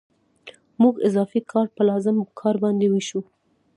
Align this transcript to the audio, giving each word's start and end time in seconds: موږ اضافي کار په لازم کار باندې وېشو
موږ 0.81 0.95
اضافي 1.07 1.41
کار 1.51 1.67
په 1.75 1.81
لازم 1.89 2.15
کار 2.39 2.55
باندې 2.63 2.85
وېشو 2.89 3.21